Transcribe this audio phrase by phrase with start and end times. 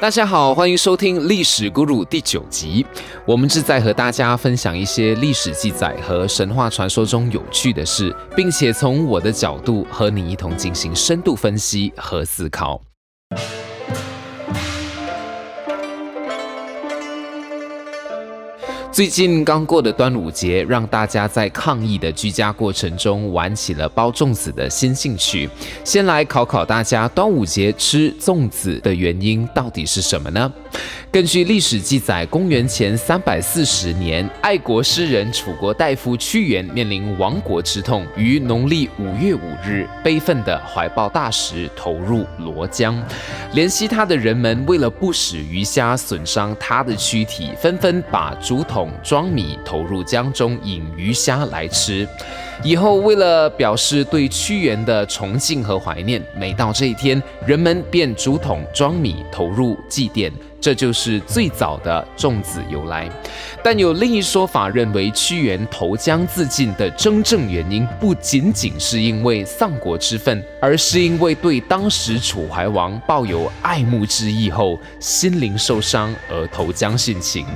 [0.00, 2.86] 大家好，欢迎收听《历史咕噜》第九集。
[3.26, 12.80] 我们是在和大家分享一些历史记载和神话传说中有趣的事，并且从我的角度和你一同进行深度分析和思考。
[19.00, 25.48] 最近刚过的端午节，让大家在抗疫的居家过程中玩起了包粽子的新兴趣。
[25.82, 30.52] 先来考考大家，端午节吃粽子的原因到底是什么呢？
[31.12, 42.96] 根据历史记载，公元前三百四十年，爱国诗人楚国大夫屈原面临亡国之痛，于农历五月五日，悲愤地怀抱大石投入罗江。
[43.54, 52.06] 怜惜他的人们为了不使鱼虾损伤他的躯体，纷纷把竹筒装米投入江中，引鱼虾来吃。
[52.62, 60.30] 以后，为了表示对屈原的崇敬和怀念，每到这一天，人们便竹筒装米投入祭奠。
[60.60, 63.08] 这就是最早的粽子由来，
[63.64, 77.46] 但有另一说法认为，屈原投江自尽的真正原因不仅仅是因为丧国之愤，而是因为对当时楚怀王抱有爱慕之意后，心灵受伤而投江殉情。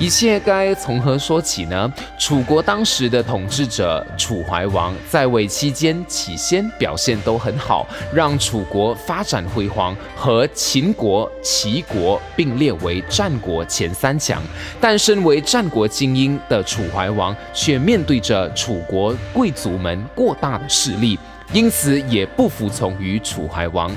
[0.00, 1.92] 一切该从何说起呢？
[2.18, 14.42] 楚国当时的统治者楚怀王在位期间，起先表现都很好，让楚国发展辉煌，和秦国、齐国并列为战国前三强。
[14.80, 21.18] 但身为战国精英的楚怀王，却面对着楚国贵族们过大的势力。
[21.52, 23.90] 因此也不服从于楚怀王，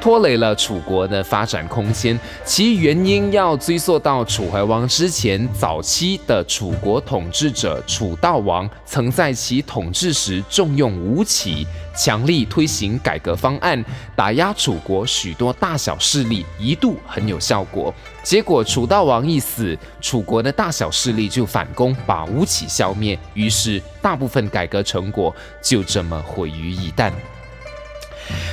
[0.00, 2.18] 拖累了楚国的发展空间。
[2.44, 11.66] 其原因要追溯到楚怀王之前早期的楚国统治者楚悼王，曾在其统治时重用吴起。
[11.98, 17.92] 强力推行改革方案，打压楚国许多大小势力，一度很有效果。
[18.22, 23.18] 结果楚悼王一死，楚国的大小势力就反攻，把吴起消灭。
[23.34, 27.10] 于是大部分改革成果就这么毁于一旦。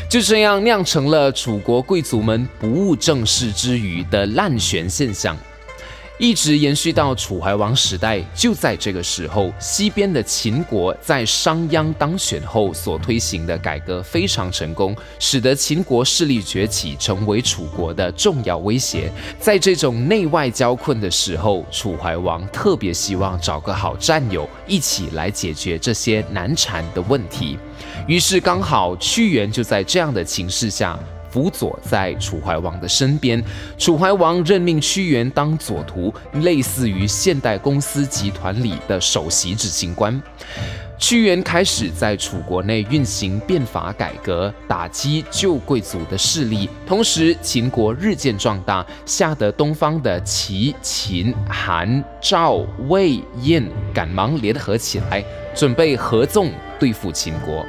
[0.09, 5.37] 就这样酿成了楚国贵族们不务正事之余的滥权现象。
[6.17, 19.11] 一直延续到楚怀王时代，就在这个时候，西边的秦国在商鞅当选后所推行的改革非常成功，使得秦国势力崛起，成为楚国的重要威胁。
[19.39, 27.59] 在这种内外交困的时候，楚怀王特别希望找个好战友，一起来解决这些难缠的问题。
[28.07, 30.97] 于是，刚好屈原就在这样的情势下。
[31.35, 33.43] 辅佐在楚怀王的身边，
[33.77, 40.21] 楚怀王任命屈原当左徒，类似于现代公司集团里的首席执行官。
[40.97, 53.61] 屈原开始在楚国内运行变法改革，打击旧贵族的势力，同时秦国日渐壮大，吓得东方的齐、秦、韩、赵、魏、燕
[53.93, 55.21] 赶忙联合起来，
[55.53, 57.65] 准备合纵对付秦国。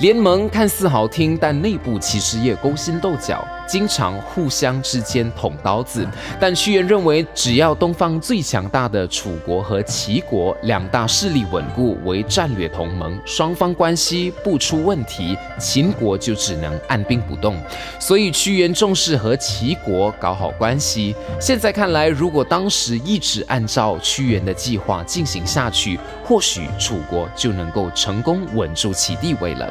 [0.00, 3.44] 联盟看似好听，但内部其实也勾心斗角。
[3.68, 6.08] 经常互相之间捅刀子，
[6.40, 17.60] 但屈原认为，只要东方最强大的楚国和齐国两大势力稳固为战略同盟，双方关系不出问题，秦国就只能按兵不动。
[18.00, 21.14] 所以屈原重视和齐国搞好关系。
[21.38, 29.70] 现在看来，如果当时一直按照屈原的计划进行下去，或许楚国就能够成功稳住其地位了。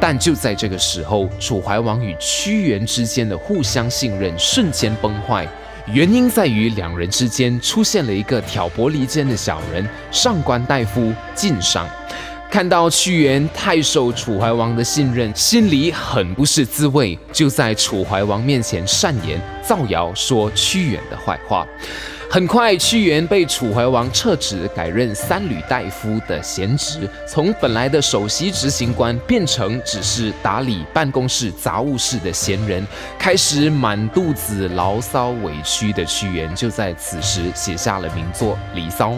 [0.00, 3.31] 但就在这个时候，楚怀王与屈原之间。
[3.36, 5.46] 互相信任瞬间崩坏，
[5.86, 11.88] 原因在于两人之间出现了一个挑拨离间的小人——上官大夫晋商。
[12.50, 21.66] 看到屈原太受楚怀王的信任，心里很不是滋味，就在楚怀王面前善言造谣，说屈原的坏话。
[22.32, 32.86] 很快，屈原被楚怀王撤职，改任三闾大夫的闲职，从本来的首席执行官变成只是打理办公室杂物事的闲人，
[33.18, 39.10] 开始满肚子牢骚委屈的屈原，就在此时写下了名作《离骚》，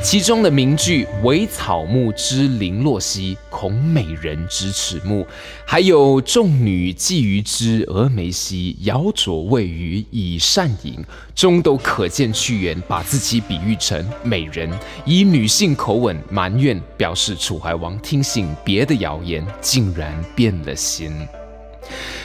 [0.00, 5.26] 其中的名句“惟草木之零落兮，恐美人之迟暮”，
[5.66, 11.04] 还有“众女觊觎之峨眉兮，摇啄未余以善饮”，
[11.34, 12.51] 中都可见屈。
[12.52, 14.70] 屈原把自己比喻成美人，
[15.06, 21.10] 以女性口吻埋怨，表示楚怀王听信别的谣言，竟然变了心。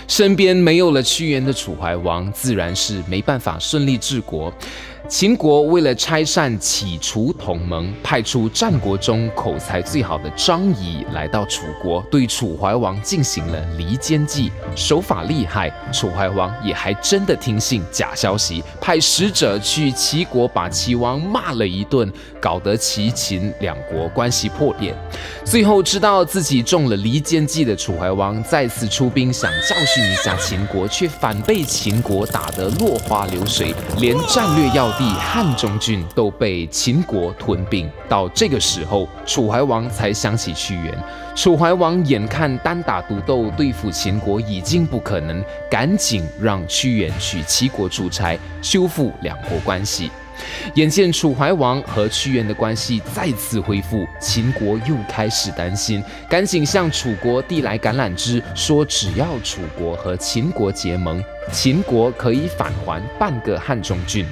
[0.05, 4.53] 身边没有了屈原的楚怀王，自然是没办法顺利治国。
[5.07, 15.71] 秦国为了拆散起除同盟，派出战国中口才最好的张仪来到楚国，对楚怀王进行了离间计，手法厉害。
[15.93, 22.11] 楚怀王也还真的听信假消息，派使者去齐国把齐王骂了一顿，
[22.41, 24.93] 搞得齐秦两国关系破裂。
[25.45, 34.96] 最后知道自己中了离间计的楚怀王，再次出兵想教训一下秦国，却反被秦国打得落花流水，连战略要。
[34.97, 40.97] 地汉中郡都被秦国吞并，到这个时候，楚怀王才想起屈原。
[41.35, 50.09] 楚怀王眼看单打独斗对付秦国已经不可能，赶紧让屈原去齐国出差，修复两国关系。
[50.73, 64.25] 眼见楚怀王和屈原的关系再次恢复，秦国又开始担心，赶紧向楚国递来橄榄枝，说只要楚国和秦国结盟，秦国可以返还半个汉中郡。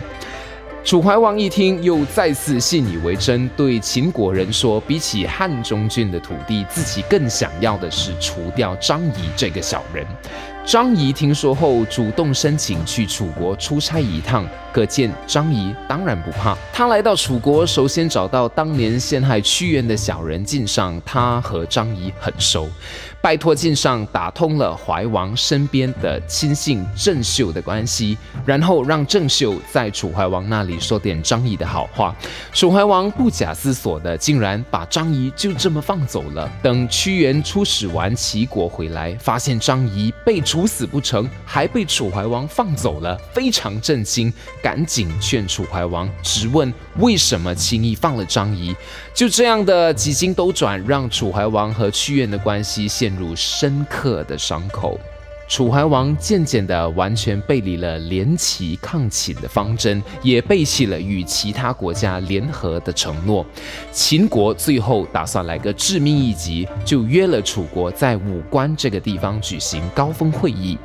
[0.86, 10.06] 楚怀王一听，又再次信以为真，对秦国人说：“比起汉中郡的土地，自己更想要的是除掉张仪这个小人。”
[10.66, 14.44] 张仪听说后，主动申请去楚国出差一趟。
[14.74, 16.54] 可见张仪当然不怕。
[16.74, 22.68] 他来到楚国，首先找到当年陷害屈原的小人晋上，他和张仪很熟，
[23.22, 32.14] 拜托晋上打通了怀王身边的亲信郑袖的关系，然后让郑袖在楚怀王那里说点张仪的好话。
[32.52, 36.52] 楚怀王不假思索的，竟然把张仪就这么放走了。
[36.62, 44.32] 等屈原出使完齐国回来，发现张仪被处死不成，还被楚怀王放走了，非常震惊。
[44.64, 48.74] 赶紧劝楚怀王，直问为什么轻易放了张仪。
[49.14, 54.98] 就这样的几经兜转，让楚怀王和屈原的关系陷入深刻的伤口。
[55.48, 63.46] 楚怀王渐渐的完全背离了联齐抗秦的方针，也背弃了与其他国家联合的承诺。
[63.92, 70.78] 秦国最后打算来个致命一击，就约了楚国在武关这个地方举行高峰会议。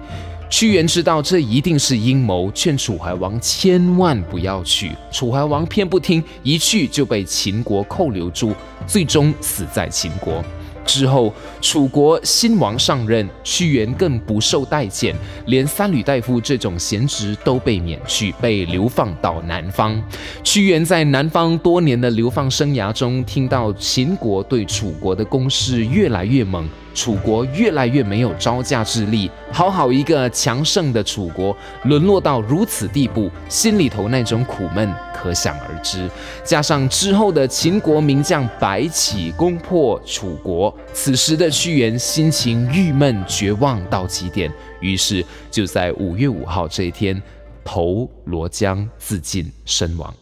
[0.51, 4.93] 屈原知道这一定是阴谋，劝楚怀王千万不要去。
[5.11, 8.53] 楚怀王偏不听，一去就被秦国扣留住，
[8.87, 10.45] 最终死在秦国。
[10.91, 15.15] 之后，楚国新王上任，屈原更不受待见，
[15.47, 20.03] 连三闾大夫这种闲职都被免去，被流放到南方。
[20.43, 26.69] 屈原在南方多年的流放生涯中，听到秦国对楚国的攻势越来越猛。
[26.95, 36.09] 楚国越来越没有招架之力，好好一个强盛的楚国，沦落到如此地步，心里头那种苦闷可想而知。
[36.45, 47.21] 加上之后的秦国名将白起攻破楚国，此时的屈原心情郁闷绝望到极点，于是就在五月五号这一天，
[47.65, 50.13] 投罗江自尽身亡。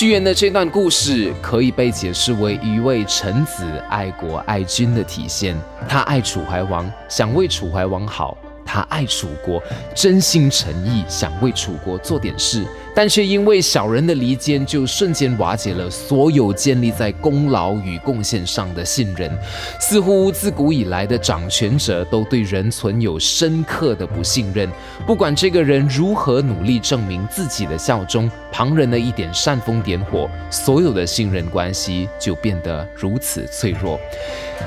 [0.00, 5.54] 屈原的这段故事可以被解释为一位臣子爱国爱君的体现。
[5.86, 8.34] 他爱楚怀王，想为楚怀王好。
[8.64, 9.62] 他爱楚国，
[9.94, 12.64] 真心诚意想为楚国做点事，
[12.94, 19.30] 但却因为小人的离间，就瞬间瓦解了所有建立在功劳与贡献上的信任。
[19.80, 24.68] 似乎自古以来的掌权者都对人存有深刻的不信任，
[25.06, 33.98] 不管这个人如何努力证明自己的效忠，旁人的一点煽风点火，所有的信任关系就变得如此脆弱。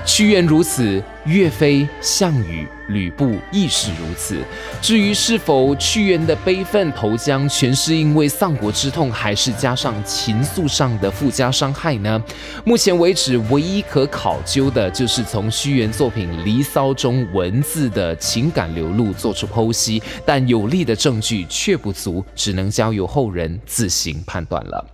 [0.05, 4.37] 屈原如此，岳飞、项羽、吕布亦是如此。
[4.81, 12.21] 至于是否屈原的悲愤投江全是因为丧国之痛，还是加上情愫上的附加伤害呢？
[12.65, 24.85] 目前为止，唯一可考究的就是从屈原作品《离骚》中文字的情感流露做出剖析，但有力的证据却不足，只能交由后人自行判断了。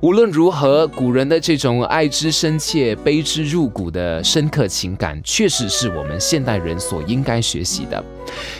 [0.00, 8.04] 无论如何，古人的这种爱之深切、悲之入骨的深刻情感，确实是我们现代人所应该学习的。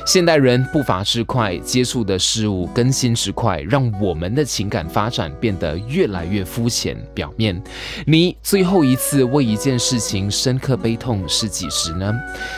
[0.07, 7.63] 现代人步伐之快，接触的事物更新之快，让我们的情感发展变得越来越肤浅、表面。
[8.07, 12.15] 你最后一次为一件事情深刻悲痛是几时呢？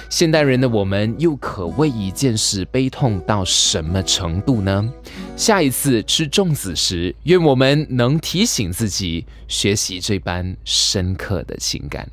[0.09, 4.89] 现代人的我们又可为一件事悲痛到什么程度呢？
[5.37, 12.09] 下一次吃粽子时，愿我们能提醒自己学习这般深刻的情感。